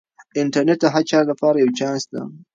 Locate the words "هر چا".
0.93-1.19